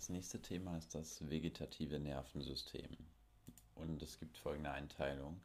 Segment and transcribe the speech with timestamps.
[0.00, 2.96] Das nächste Thema ist das vegetative Nervensystem.
[3.74, 5.42] Und es gibt folgende Einteilung.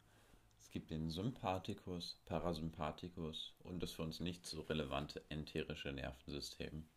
[0.62, 6.88] Es gibt den Sympathikus, Parasympathikus und das für uns nicht so relevante enterische Nervensystem.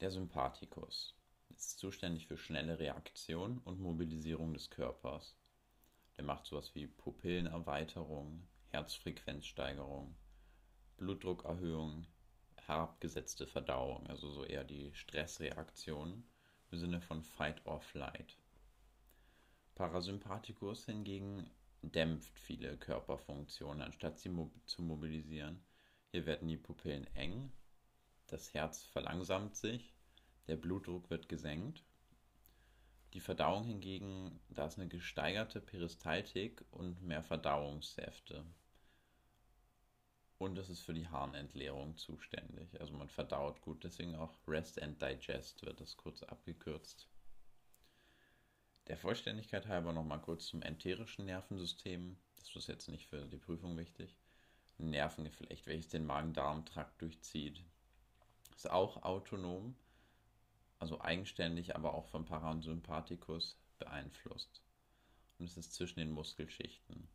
[0.00, 1.14] Der Sympathikus
[1.48, 5.34] ist zuständig für schnelle Reaktion und Mobilisierung des Körpers.
[6.18, 10.14] Der macht sowas wie Pupillenerweiterung, Herzfrequenzsteigerung,
[10.98, 12.06] Blutdruckerhöhung,
[12.68, 16.22] herabgesetzte Verdauung, also so eher die Stressreaktion
[16.70, 18.36] im Sinne von Fight or Flight.
[19.74, 21.50] Parasympathikus hingegen
[21.82, 25.62] dämpft viele Körperfunktionen, anstatt sie mob zu mobilisieren.
[26.10, 27.50] Hier werden die Pupillen eng,
[28.26, 29.94] das Herz verlangsamt sich,
[30.46, 31.82] der Blutdruck wird gesenkt.
[33.14, 38.44] Die Verdauung hingegen, da ist eine gesteigerte Peristaltik und mehr Verdauungssäfte
[40.38, 42.80] und es ist für die Harnentleerung zuständig.
[42.80, 47.08] Also man verdaut gut, deswegen auch Rest and Digest wird das kurz abgekürzt.
[48.86, 52.16] Der Vollständigkeit halber nochmal kurz zum enterischen Nervensystem.
[52.36, 54.16] Das ist jetzt nicht für die Prüfung wichtig.
[54.78, 57.62] Ein Nervengeflecht, welches den Magen-Darm-Trakt durchzieht.
[58.54, 59.76] Ist auch autonom,
[60.78, 64.62] also eigenständig, aber auch vom Parasympathikus beeinflusst.
[65.38, 67.08] Und es ist zwischen den Muskelschichten.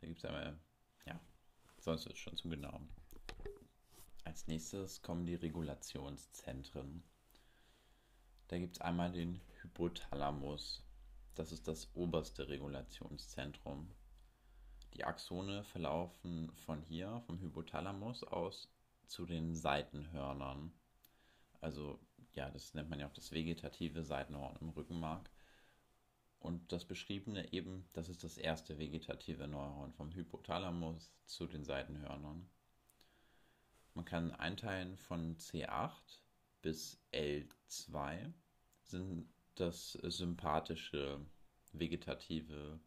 [0.00, 0.58] Da gibt es einmal,
[1.06, 1.20] ja,
[1.84, 2.80] Sonst wird es schon zu genau.
[4.24, 7.04] Als nächstes kommen die Regulationszentren.
[8.48, 10.82] Da gibt es einmal den Hypothalamus.
[11.34, 13.90] Das ist das oberste Regulationszentrum.
[14.94, 18.72] Die Axone verlaufen von hier, vom Hypothalamus aus,
[19.06, 20.72] zu den Seitenhörnern.
[21.60, 22.00] Also,
[22.32, 25.28] ja, das nennt man ja auch das vegetative Seitenhorn im Rückenmark.
[26.44, 32.46] Und das beschriebene eben, das ist das erste vegetative Neuron vom Hypothalamus zu den Seitenhörnern.
[33.94, 36.18] Man kann einteilen von C8
[36.60, 38.30] bis L2
[38.82, 41.18] sind das sympathische
[41.72, 42.78] vegetative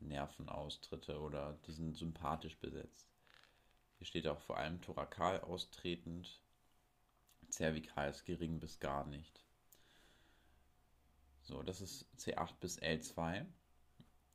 [0.00, 3.06] Nervenaustritte oder die sind sympathisch besetzt.
[3.98, 6.42] Hier steht auch vor allem thorakal austretend,
[7.48, 9.45] zervikal ist gering bis gar nicht.
[11.46, 13.46] So, das ist C8 bis L2.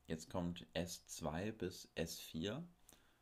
[0.08, 2.64] Jetzt kommt S2 bis S4.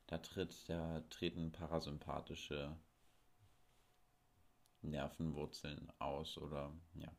[0.06, 2.78] Da tritt der, treten parasympathische
[4.84, 7.12] Nervenwurzeln aus oder ja.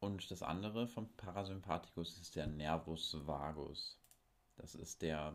[0.00, 4.00] Und das andere vom Parasympathikus ist der Nervus vagus.
[4.56, 5.34] Das ist der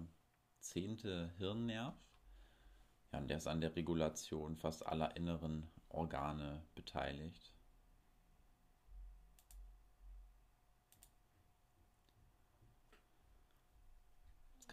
[0.59, 1.93] zehnte Hirnnerv.
[3.11, 7.52] Ja, und der ist an der Regulation fast aller inneren Organe beteiligt.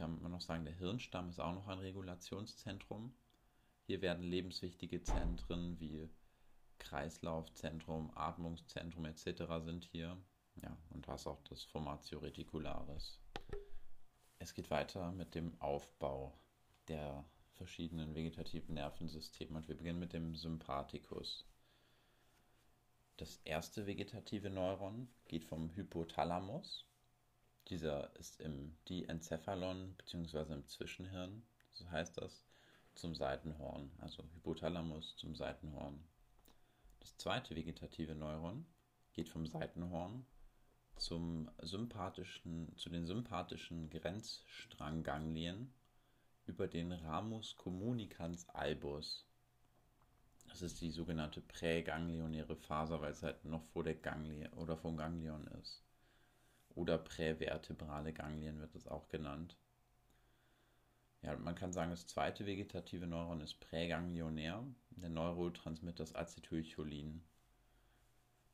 [0.00, 3.15] Kann man noch sagen, der Hirnstamm ist auch noch ein Regulationszentrum.
[3.87, 6.09] Hier werden lebenswichtige Zentren wie
[6.78, 9.43] Kreislaufzentrum, Atmungszentrum etc.
[9.62, 10.16] sind hier.
[10.62, 13.21] Ja, und was auch das Formatio reticularis.
[14.38, 16.32] Es geht weiter mit dem Aufbau
[16.88, 21.47] der verschiedenen vegetativen Nervensysteme und wir beginnen mit dem Sympathikus.
[23.19, 26.90] Das erste vegetative Neuron geht vom Hypothalamus
[27.70, 30.53] dieser ist im Diencephalon bzw.
[30.53, 32.44] im Zwischenhirn, so heißt das,
[32.94, 36.04] zum Seitenhorn, also Hypothalamus zum Seitenhorn.
[36.98, 38.66] Das zweite vegetative Neuron
[39.12, 40.26] geht vom Seitenhorn
[40.97, 45.72] zum sympathischen, zu den sympathischen Grenzstrangganglien
[46.47, 49.26] über den Ramus communicans albus.
[50.48, 54.97] Das ist die sogenannte präganglionäre Faser, weil es halt noch vor der Ganglie oder vom
[54.97, 55.84] Ganglion ist
[56.81, 59.55] oder prävertebrale Ganglien wird es auch genannt.
[61.21, 64.65] Ja, man kann sagen, das zweite vegetative Neuron ist präganglionär.
[64.89, 67.23] Der Neurotransmitter ist Acetylcholin.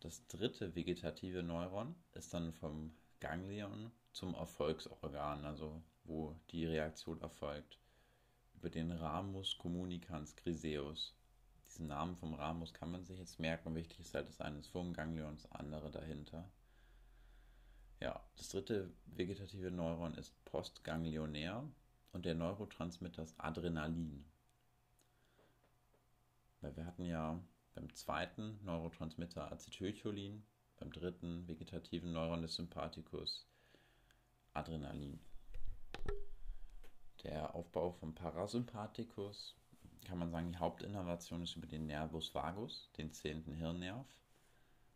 [0.01, 7.79] Das dritte vegetative Neuron ist dann vom Ganglion zum Erfolgsorgan, also wo die Reaktion erfolgt,
[8.57, 11.15] über den Ramus communicans griseus.
[11.69, 13.77] Diesen Namen vom Ramus kann man sich jetzt merken.
[13.77, 16.51] Wichtig ist halt das eine ist vor dem Ganglion, das andere dahinter.
[18.01, 21.65] Ja, das dritte vegetative Neuron ist postganglionär
[22.13, 24.25] und der Neurotransmitter ist Adrenalin.
[26.60, 27.41] Weil wir hatten ja
[27.75, 30.45] beim zweiten Neurotransmitter Acetylcholin,
[30.78, 33.47] beim dritten vegetativen Neuron des Sympathikus
[34.53, 35.21] Adrenalin.
[37.22, 39.57] Der Aufbau vom Parasympathikus
[40.07, 44.07] kann man sagen, die Hauptinnervation ist über den Nervus vagus, den zehnten Hirnnerv.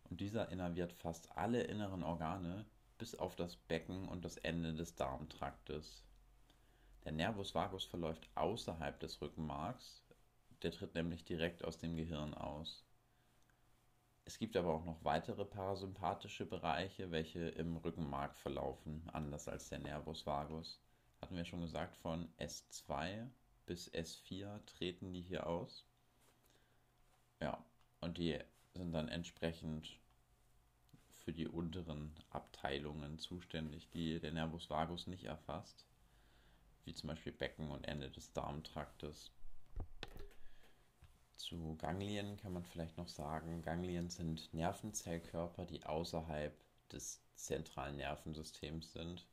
[0.08, 2.67] Und dieser innerviert fast alle inneren Organe,
[3.00, 6.05] bis auf das Becken und das Ende des Darmtraktes.
[7.05, 10.05] Der Nervus vagus verläuft außerhalb des Rückenmarks,
[10.62, 12.85] der tritt nämlich direkt aus dem Gehirn aus.
[14.26, 19.79] Es gibt aber auch noch weitere parasympathische Bereiche, welche im Rückenmark verlaufen, anders als der
[19.79, 20.79] Nervus vagus.
[21.23, 23.31] Hatten wir schon gesagt, von S2
[23.64, 25.87] bis S4 treten die hier aus.
[27.41, 27.64] Ja,
[28.02, 28.38] und die
[28.75, 29.99] sind dann entsprechend
[31.31, 35.87] für die unteren Abteilungen zuständig, die der Nervus vagus nicht erfasst,
[36.85, 39.31] wie zum Beispiel Becken und Ende des Darmtraktes.
[41.37, 46.53] Zu Ganglien kann man vielleicht noch sagen, Ganglien sind Nervenzellkörper, die außerhalb
[46.91, 49.25] des zentralen Nervensystems sind.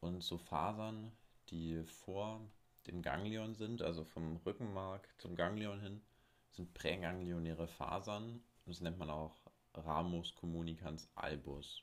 [0.00, 1.12] Und so Fasern,
[1.48, 2.42] die vor
[2.86, 6.02] dem Ganglion sind, also vom Rückenmark zum Ganglion hin,
[6.50, 8.42] sind präganglionäre Fasern.
[8.66, 11.82] Das nennt man auch Ramus communicans albus.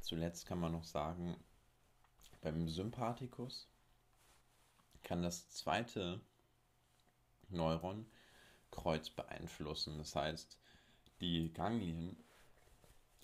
[0.00, 1.36] Zuletzt kann man noch sagen,
[2.40, 3.68] beim Sympathikus
[5.02, 6.20] kann das zweite
[7.48, 8.06] Neuron
[8.70, 9.98] Kreuz beeinflussen.
[9.98, 10.58] Das heißt,
[11.20, 12.16] die Ganglien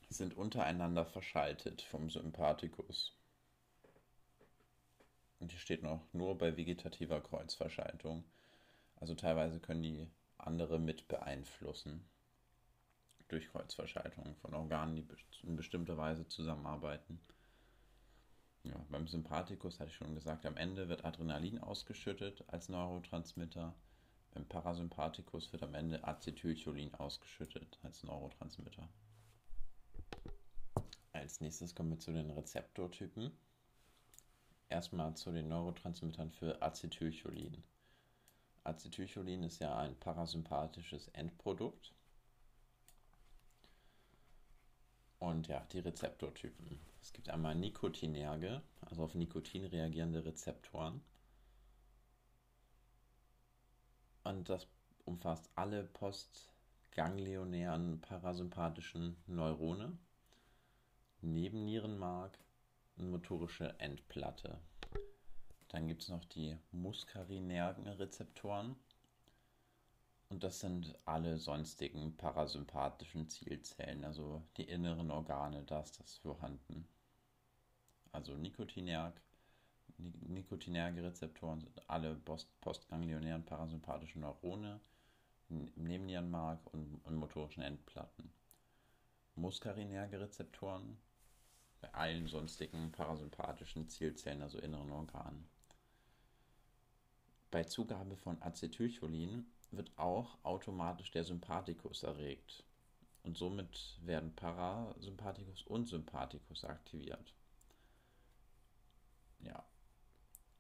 [0.08, 3.16] sind untereinander verschaltet vom Sympathikus.
[5.38, 8.24] Und hier steht noch nur bei vegetativer Kreuzverschaltung.
[8.96, 10.08] Also teilweise können die
[10.38, 12.08] andere mit beeinflussen
[13.28, 15.06] durch Kreuzverschaltung von Organen, die
[15.42, 17.20] in bestimmter Weise zusammenarbeiten.
[18.62, 23.74] Ja, beim Sympathikus hatte ich schon gesagt, am Ende wird Adrenalin ausgeschüttet als Neurotransmitter.
[24.32, 28.88] Beim Parasympathikus wird am Ende Acetylcholin ausgeschüttet als Neurotransmitter.
[31.12, 33.30] Als nächstes kommen wir zu den Rezeptortypen.
[34.68, 37.62] Erstmal zu den Neurotransmittern für Acetylcholin.
[38.64, 41.94] Acetylcholin ist ja ein parasympathisches Endprodukt.
[45.18, 46.78] Und ja, die Rezeptortypen.
[47.00, 51.00] Es gibt einmal Nikotinerge, also auf Nikotin reagierende Rezeptoren.
[54.24, 54.66] Und das
[55.04, 59.96] umfasst alle postganglionären parasympathischen Neurone,
[61.20, 62.38] Nebennierenmark
[62.96, 64.58] und motorische Endplatte.
[65.68, 68.76] Dann gibt es noch die muskarinergen Rezeptoren.
[70.28, 76.88] Und das sind alle sonstigen parasympathischen Zielzellen, also die inneren Organe, da ist das vorhanden.
[78.10, 79.20] Also Nikotinerg,
[79.98, 82.16] nikotinerge Rezeptoren sind alle
[82.60, 84.80] postganglionären parasympathischen Neurone
[85.48, 88.32] im Nebennierenmark und, und motorischen Endplatten.
[89.36, 90.98] Muskarinerge Rezeptoren
[91.80, 95.46] bei allen sonstigen parasympathischen Zielzellen, also inneren Organen.
[97.50, 102.64] Bei Zugabe von Acetylcholin wird auch automatisch der Sympathikus erregt.
[103.22, 107.34] Und somit werden Parasympathikus und Sympathikus aktiviert.
[109.40, 109.64] Ja,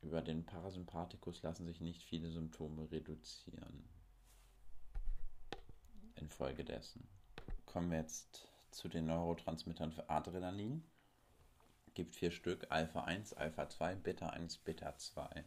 [0.02, 3.88] über den Parasympathikus lassen sich nicht viele Symptome reduzieren.
[6.16, 7.06] Infolgedessen
[7.66, 10.84] kommen wir jetzt zu den Neurotransmittern für Adrenalin.
[11.94, 15.44] Gibt vier Stück, Alpha 1, Alpha 2, Beta 1, Beta 2.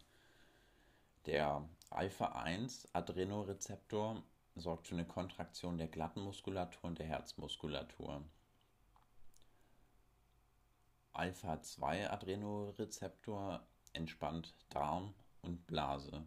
[1.25, 4.24] Der Alpha 1 Adrenorezeptor
[4.56, 8.24] sorgt für eine Kontraktion der glatten Muskulatur und der Herzmuskulatur.
[11.12, 16.24] Alpha 2 Adrenorezeptor entspannt Darm und Blase.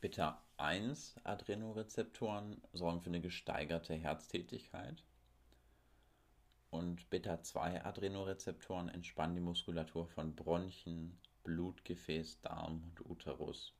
[0.00, 5.02] Beta 1 Adrenorezeptoren sorgen für eine gesteigerte Herztätigkeit.
[6.70, 13.74] Und Beta 2 Adrenorezeptoren entspannen die Muskulatur von Bronchien, Blutgefäß, Darm und Uterus.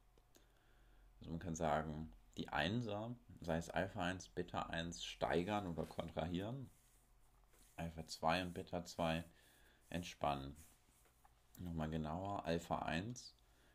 [1.21, 6.71] Also man kann sagen, die Einser, sei es Alpha 1, Beta 1, steigern oder kontrahieren.
[7.77, 9.25] Alpha 2 und Beta 2
[9.91, 10.57] entspannen.
[11.59, 13.35] Nochmal genauer, Alpha 1,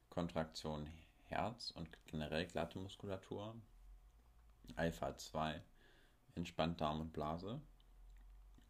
[0.10, 0.88] Kontraktion
[1.26, 3.56] Herz und generell glatte Muskulatur.
[4.76, 5.62] Alpha 2,
[6.36, 7.62] entspannt Darm und Blase.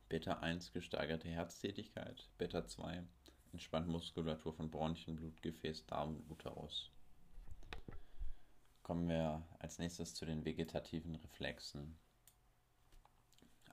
[0.09, 2.29] Beta 1, gesteigerte Herztätigkeit.
[2.37, 3.03] Beta 2,
[3.53, 6.91] entspannt Muskulatur von Bronchien, Blutgefäß, Darm und Uterus.
[8.83, 11.97] Kommen wir als nächstes zu den vegetativen Reflexen.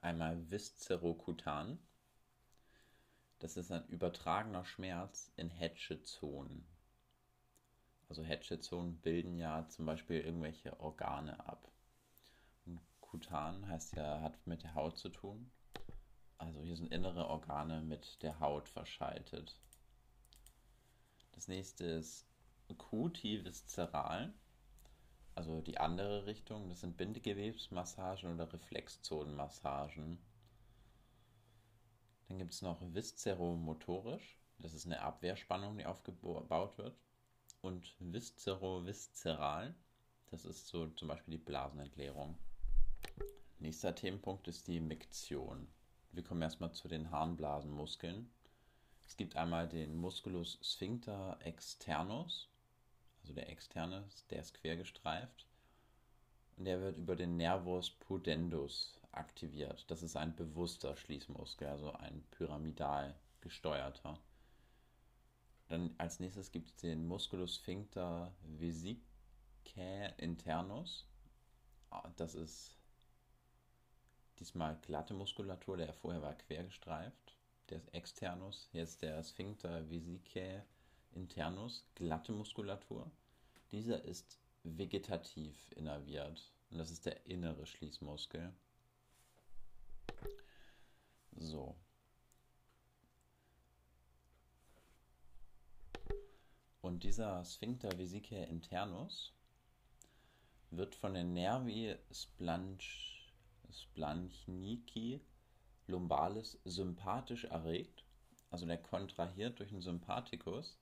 [0.00, 1.78] Einmal viszerokutan.
[3.38, 6.66] Das ist ein übertragener Schmerz in Hedge-Zonen.
[8.08, 11.70] Also Hedge-Zonen bilden ja zum Beispiel irgendwelche Organe ab.
[12.66, 15.50] Und kutan heißt ja, hat mit der Haut zu tun.
[16.38, 19.58] Also hier sind innere Organe mit der Haut verschaltet.
[21.32, 22.26] Das nächste ist
[22.78, 24.32] QT-viszeral,
[25.34, 26.68] also die andere Richtung.
[26.68, 30.18] Das sind Bindegewebsmassagen oder Reflexzonenmassagen.
[32.28, 34.38] Dann gibt es noch viszeromotorisch.
[34.58, 36.96] Das ist eine Abwehrspannung, die aufgebaut wird.
[37.60, 39.74] Und viszeroviszeral.
[40.30, 42.38] Das ist so zum Beispiel die Blasenentleerung.
[43.58, 45.68] Nächster Themenpunkt ist die Miktion.
[46.14, 48.30] Wir kommen erstmal zu den Harnblasenmuskeln.
[49.04, 52.48] Es gibt einmal den Musculus sphincter externus,
[53.22, 55.46] also der externe, der ist quergestreift.
[56.56, 59.84] Und der wird über den Nervus pudendus aktiviert.
[59.90, 64.18] Das ist ein bewusster Schließmuskel, also ein pyramidal gesteuerter.
[65.68, 71.08] Dann als nächstes gibt es den Musculus sphincter vesicae internus.
[71.90, 72.73] Ah, das ist
[74.38, 77.36] diesmal glatte Muskulatur, der vorher war quergestreift.
[77.70, 80.62] Der ist externus, jetzt der Sphincter vesicae
[81.12, 83.10] internus, glatte Muskulatur.
[83.72, 88.52] Dieser ist vegetativ innerviert und das ist der innere Schließmuskel.
[91.36, 91.76] So.
[96.80, 99.32] Und dieser Sphincter vesicae internus
[100.70, 103.13] wird von den Nervi splanch,
[103.82, 105.20] splanchnici
[105.86, 108.04] lumbalis sympathisch erregt.
[108.50, 110.78] Also der kontrahiert durch den Sympathikus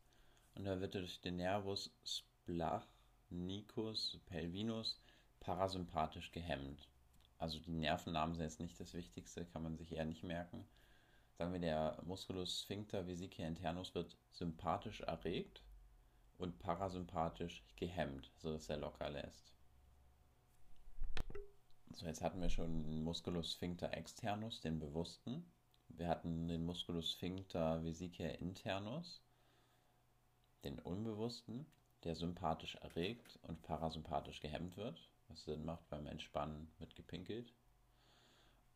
[0.55, 5.01] und da wird durch den Nervus splachnicus pelvinus
[5.41, 6.89] parasympathisch gehemmt.
[7.39, 10.65] Also die Nervennamen sind jetzt nicht das Wichtigste, kann man sich eher nicht merken.
[11.39, 15.63] Sagen wir, der Musculus sphincter vesicae internus wird sympathisch erregt
[16.39, 19.52] und parasympathisch gehemmt, sodass er locker lässt.
[21.95, 25.45] So, jetzt hatten wir schon den Musculus sphincter externus, den bewussten.
[25.89, 29.21] Wir hatten den Musculus sphincter vesicae internus,
[30.65, 31.67] den unbewussten,
[32.05, 37.53] der sympathisch erregt und parasympathisch gehemmt wird, was Sinn macht beim Entspannen mit gepinkelt.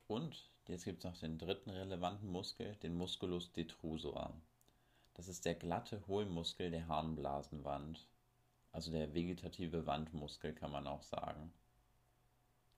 [0.08, 4.34] Und jetzt gibt es noch den dritten relevanten Muskel, den Musculus detrusor.
[5.14, 8.06] Das ist der glatte Hohlmuskel der Harnblasenwand,
[8.72, 11.50] also der vegetative Wandmuskel kann man auch sagen.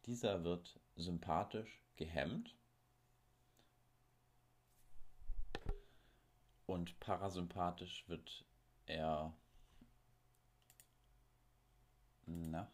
[0.08, 2.56] Dieser wird sympathisch gehemmt
[6.64, 8.46] und parasympathisch wird
[8.86, 9.36] er
[12.24, 12.72] na,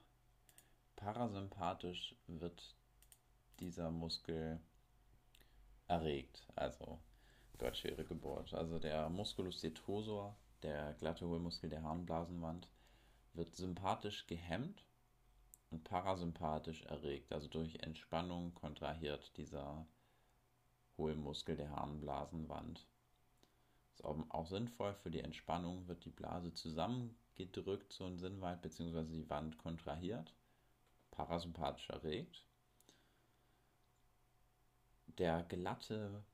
[0.94, 2.76] parasympathisch wird
[3.58, 4.60] dieser Muskel
[5.88, 7.00] erregt, also
[7.58, 8.54] Gott, schwere Geburt.
[8.54, 12.68] Also der Musculus detrusor, der glatte Hohlmuskel der Harnblasenwand,
[13.32, 14.84] wird sympathisch gehemmt
[15.74, 17.32] und parasympathisch erregt.
[17.32, 19.86] Also durch Entspannung kontrahiert dieser
[20.96, 22.86] Hohlmuskel der Harnblasenwand.
[23.92, 29.28] Ist auch, sinnvoll für die Entspannung, wird die Blase zusammengedrückt, so ein Sinnwald, beziehungsweise die
[29.30, 30.34] Wand kontrahiert,
[31.10, 32.44] parasympathisch erregt.
[35.18, 36.24] Der glatte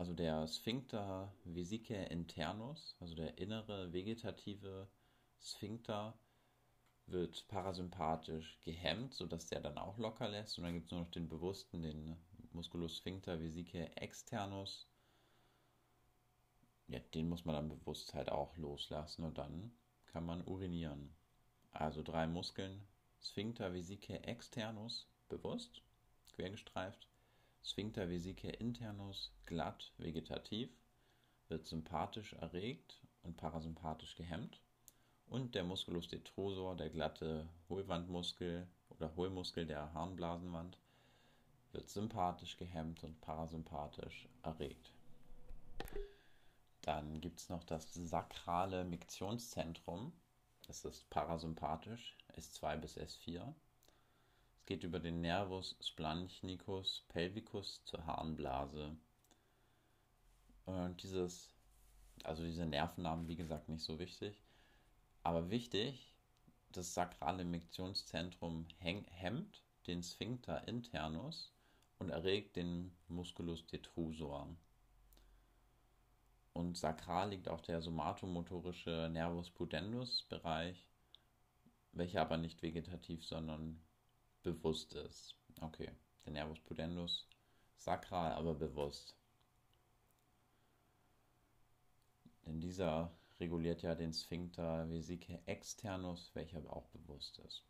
[0.00, 4.88] also der Sphincter vesicae internus, also der innere vegetative
[5.42, 6.18] Sphincter,
[7.10, 10.58] wird parasympathisch gehemmt, sodass der dann auch locker lässt.
[10.58, 12.16] Und dann gibt es nur noch den bewussten, den
[12.52, 14.88] Musculus sphincter vesicae externus.
[16.88, 19.72] Ja, den muss man dann bewusst halt auch loslassen und dann
[20.06, 21.14] kann man urinieren.
[21.72, 22.86] Also drei Muskeln.
[23.22, 25.82] Sphincter vesicae externus, bewusst,
[26.32, 27.06] quergestreift.
[27.62, 30.70] Sphincter vesicae internus glatt vegetativ,
[31.48, 34.60] wird sympathisch erregt und parasympathisch gehemmt.
[35.30, 40.76] Und der Musculus detrusor, der glatte Hohlwandmuskel oder Hohlmuskel der Harnblasenwand,
[41.72, 44.92] wird sympathisch gehemmt und parasympathisch erregt.
[46.82, 50.12] Dann gibt es noch das sakrale Miktionszentrum.
[50.66, 53.54] Das ist parasympathisch, S2 bis S4
[54.70, 58.96] geht über den Nervus splanchnicus pelvicus zur Harnblase.
[60.64, 61.52] Und dieses,
[62.22, 64.40] also diese Nervennamen, wie gesagt, nicht so wichtig.
[65.22, 66.14] Aber wichtig,
[66.72, 71.52] das sakrale Miktionszentrum hemmt den Sphincter internus
[71.98, 74.48] und erregt den Musculus detrusor.
[76.52, 80.88] Und sakral liegt auch der somatomotorische Nervus pudendus Bereich,
[81.92, 83.80] welcher aber nicht vegetativ, sondern
[84.42, 85.36] bewusst ist.
[85.60, 85.90] Okay,
[86.24, 87.28] der Nervus pudendus,
[87.76, 89.14] sakral, aber bewusst.
[92.46, 97.64] Denn dieser reguliert ja den Sphincter vesicae externus, welcher auch bewusst ist.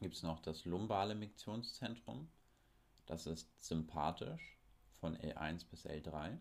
[0.00, 2.28] Gibt es noch das lumbale Miktionszentrum.
[3.06, 4.58] Das ist sympathisch
[5.00, 6.38] von L1 bis L3.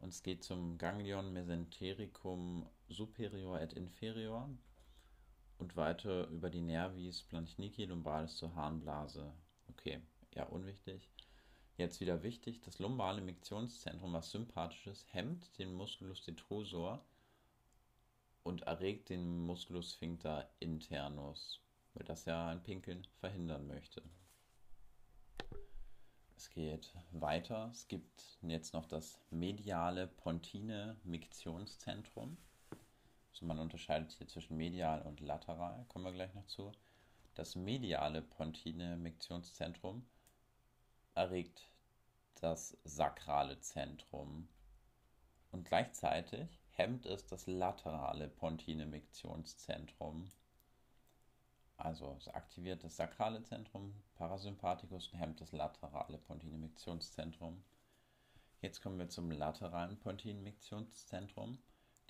[0.00, 4.50] Und es geht zum Ganglion mesentericum superior et inferior
[5.58, 9.32] und weiter über die Nervis Planchnici lumbalis zur Harnblase.
[9.68, 10.00] Okay,
[10.34, 11.08] ja, unwichtig.
[11.76, 17.04] Jetzt wieder wichtig, das lumbale Miktionszentrum, was sympathisch ist, hemmt den Musculus detrusor
[18.44, 21.60] und erregt den Musculus sphincter internus.
[21.94, 24.02] weil das ja ein Pinkeln verhindern möchte.
[26.36, 27.70] Es geht weiter.
[27.72, 32.36] Es gibt jetzt noch das mediale pontine Miktionszentrum.
[33.30, 36.72] Also man unterscheidet hier zwischen medial und lateral, kommen wir gleich noch zu.
[37.34, 40.04] Das mediale pontine Miktionszentrum
[41.14, 41.70] erregt
[42.40, 44.48] das sakrale Zentrum
[45.50, 50.28] und gleichzeitig hemmt es das laterale pontine Miktionszentrum.
[51.76, 57.62] Also es aktiviert das sakrale Zentrum, Parasympathikus und hemmt das laterale Pontinemicktionszentrum.
[58.60, 61.58] Jetzt kommen wir zum lateralen Pontinemicktionszentrum.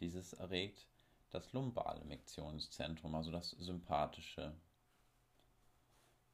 [0.01, 0.87] Dieses erregt
[1.31, 4.55] das lumbale Miktionszentrum, also das sympathische.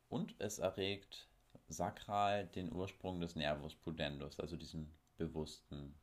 [0.08, 1.29] Und es erregt
[1.70, 5.94] sakral den Ursprung des Nervus pudendus, also diesen bewussten,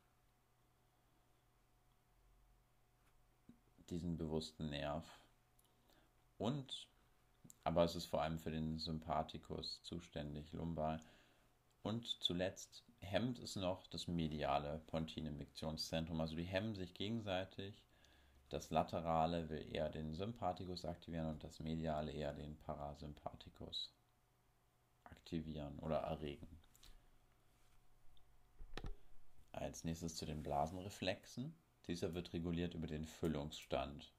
[3.90, 5.06] diesen bewussten Nerv.
[6.38, 6.88] Und
[7.64, 11.02] aber es ist vor allem für den Sympathikus zuständig, lumbar.
[11.84, 16.22] Und zuletzt hemmt es noch das mediale Pontinemiktionszentrum.
[16.22, 17.84] Also die hemmen sich gegenseitig.
[18.50, 23.92] Das laterale will eher den Sympathikus aktivieren und das mediale eher den Parasympathikus
[25.18, 26.48] aktivieren oder erregen.
[29.52, 31.56] Als nächstes zu den Blasenreflexen.
[31.88, 34.12] Dieser wird reguliert über den Füllungsstand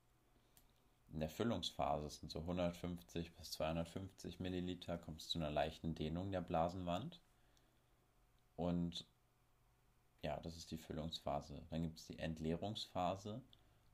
[1.12, 6.30] in der Füllungsphase, sind so 150 bis 250 Milliliter, kommt es zu einer leichten Dehnung
[6.30, 7.20] der Blasenwand.
[8.56, 9.06] Und
[10.22, 11.62] ja, das ist die Füllungsphase.
[11.70, 13.40] Dann gibt es die Entleerungsphase.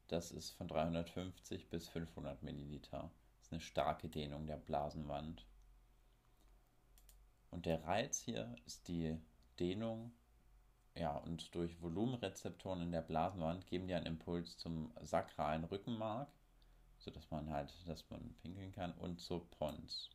[0.08, 3.10] Das ist von 350 bis 500 Milliliter.
[3.36, 5.46] Das ist eine starke Dehnung der Blasenwand.
[7.54, 9.16] Und der Reiz hier ist die
[9.58, 10.12] Dehnung.
[10.94, 16.28] Ja, und durch Volumenrezeptoren in der Blasenwand geben die einen Impuls zum sakralen Rückenmark
[17.04, 20.10] sodass man halt, dass man pinkeln kann und zur Pons.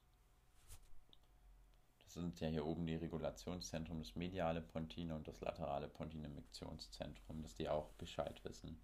[2.04, 7.54] Das sind ja hier oben die Regulationszentren, das mediale Pontine und das laterale Pontinemiktionszentrum, dass
[7.54, 8.82] die auch Bescheid wissen.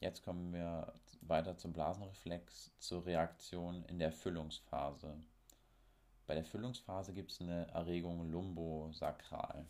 [0.00, 5.22] Jetzt kommen wir weiter zum Blasenreflex, zur Reaktion in der Füllungsphase.
[6.26, 9.66] Bei der Füllungsphase gibt es eine Erregung lumbosakral.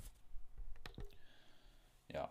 [2.12, 2.30] Ja,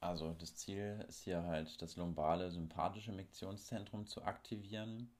[0.00, 5.10] also das Ziel ist hier halt das lumbale sympathische Miktionszentrum zu aktivieren.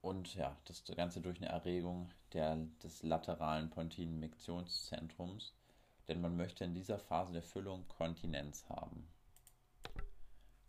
[0.00, 5.54] Und ja, das Ganze durch eine Erregung der, des lateralen pontinen Miktionszentrums.
[6.08, 9.08] Denn man möchte in dieser Phase der Füllung Kontinenz haben.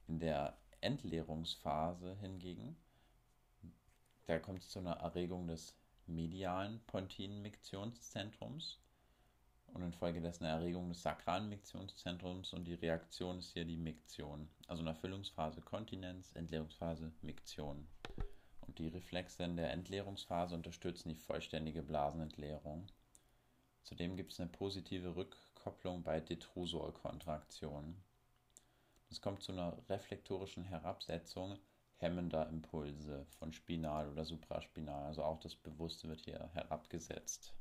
[0.08, 2.78] In der Entleerungsphase hingegen,
[4.28, 5.76] da kommt es zu einer Erregung des
[6.08, 8.80] medialen pontinen Miktionszentrums
[9.68, 14.48] und infolgedessen eine Erregung des sakralen Miktionszentrums und die Reaktion ist hier die Miktion.
[14.68, 17.88] Also in der Füllungsphase Kontinenz, Entleerungsphase Miktion.
[18.62, 22.88] Und die Reflexe in der Entleerungsphase unterstützen die vollständige Blasenentleerung.
[23.84, 28.02] Zudem gibt es eine positive Rückkopplung bei Detrusorkontraktionen.
[29.12, 31.60] Es kommt zu einer reflektorischen Herabsetzung
[31.98, 35.06] hemmender Impulse von Spinal oder Supraspinal.
[35.06, 37.54] Also auch das Bewusste wird hier herabgesetzt.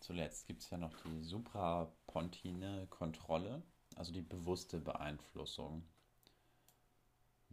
[0.00, 3.62] Zuletzt gibt es ja noch die suprapontine Kontrolle,
[3.94, 5.84] also die bewusste Beeinflussung.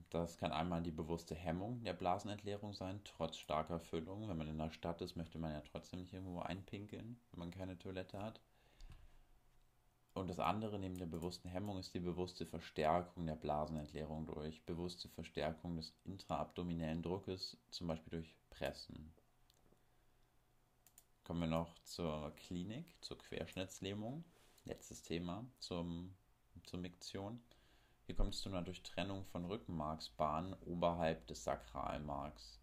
[0.10, 4.28] Das kann einmal die bewusste Hemmung der Blasenentleerung sein, trotz starker Füllung.
[4.28, 7.52] Wenn man in der Stadt ist, möchte man ja trotzdem nicht irgendwo einpinkeln, wenn man
[7.52, 8.42] keine Toilette hat.
[10.20, 15.08] Und das andere neben der bewussten Hemmung ist die bewusste Verstärkung der Blasenentleerung durch bewusste
[15.08, 19.14] Verstärkung des intraabdominellen Druckes, zum Beispiel durch Pressen.
[21.24, 24.26] Kommen wir noch zur Klinik, zur Querschnittslähmung.
[24.66, 26.14] Letztes Thema zum,
[26.66, 27.42] zur Miktion.
[28.06, 32.60] Hier kommt es zu einer Durchtrennung von Rückenmarksbahnen oberhalb des Sakralmarks.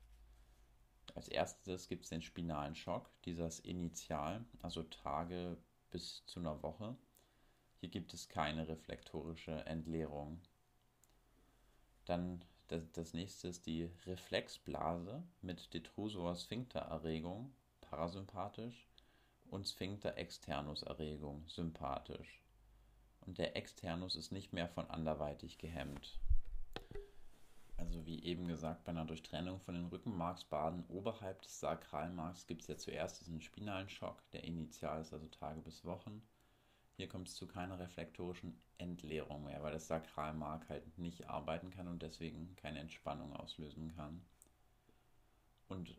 [1.15, 5.57] Als erstes gibt es den spinalen Schock, dieser ist initial, also Tage
[5.91, 6.95] bis zu einer Woche.
[7.81, 10.41] Hier gibt es keine reflektorische Entleerung.
[12.05, 18.89] Dann das, nächste ist die Reflexblase mit Detrusor-Sphinktererregung parasympathisch
[19.51, 22.43] und Sphincter externus Erregung sympathisch.
[23.21, 26.19] Und der Externus ist nicht mehr von anderweitig gehemmt.
[27.77, 32.69] Also wie eben gesagt, bei einer Durchtrennung von den Rückenmarksbaden oberhalb des Sakralmarks gibt es
[32.69, 36.23] ja zuerst diesen spinalen Schock, der initial ist, also Tage bis Wochen.
[36.97, 41.89] Hier kommt es zu keiner reflektorischen Entleerung mehr, weil das Sakralmark halt nicht arbeiten kann
[41.89, 44.23] und deswegen keine Entspannung auslösen kann.
[45.69, 45.95] Und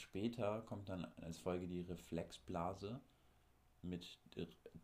[0.00, 3.00] Später kommt dann als Folge die Reflexblase
[3.82, 4.18] mit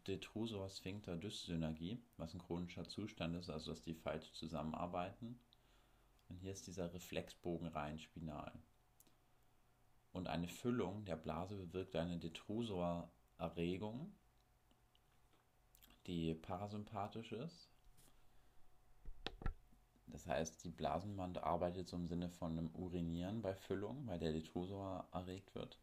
[0.06, 5.38] Detrusor Sphincter Dyssynergie, was ein chronischer Zustand ist, also dass die falsch zusammenarbeiten.
[6.28, 8.52] Und hier ist dieser Reflexbogen rein spinal.
[10.12, 14.12] Und eine Füllung der Blase bewirkt eine Detrusor-Erregung,
[16.06, 17.68] die parasympathisch ist.
[20.06, 24.32] Das heißt, die Blasenwand arbeitet so im Sinne von einem Urinieren bei Füllung, weil der
[24.32, 25.78] Detrusor erregt wird.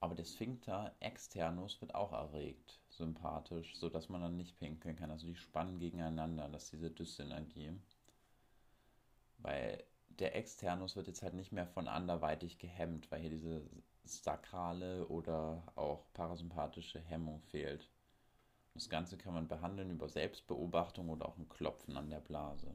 [0.00, 5.10] Aber der Sphincter externus wird auch erregt, sympathisch, sodass man dann nicht pinkeln kann.
[5.10, 7.72] Also die spannen gegeneinander, das ist diese Dyssynergie.
[9.38, 13.62] Weil der Externus wird jetzt halt nicht mehr von anderweitig gehemmt, weil hier diese
[14.04, 17.88] sakrale oder auch parasympathische Hemmung fehlt.
[18.80, 22.72] Das Ganze kann man behandeln über Selbstbeobachtung oder auch ein Klopfen an der Blase.